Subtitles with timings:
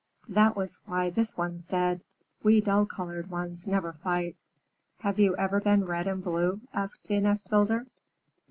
[0.29, 2.01] That was why this one said,
[2.41, 4.35] "We dull colored ones never fight."
[5.01, 7.85] "Have you ever been red and blue?" asked the nest builder.